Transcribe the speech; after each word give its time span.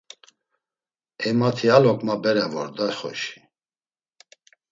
E 1.27 1.29
mati 1.39 1.65
a 1.75 1.77
loǩma 1.83 2.15
bere 2.23 2.45
vor 2.53 2.69
da 2.77 2.87
xoşi. 2.97 3.35